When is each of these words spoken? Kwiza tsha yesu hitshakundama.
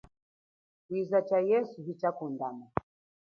Kwiza 0.85 1.17
tsha 1.27 1.39
yesu 1.51 1.77
hitshakundama. 1.85 2.65